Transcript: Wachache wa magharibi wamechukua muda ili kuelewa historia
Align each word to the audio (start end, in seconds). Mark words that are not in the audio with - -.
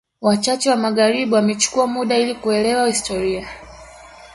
Wachache 0.21 0.69
wa 0.69 0.75
magharibi 0.75 1.33
wamechukua 1.35 1.87
muda 1.87 2.17
ili 2.17 2.35
kuelewa 2.35 2.87
historia 2.87 3.47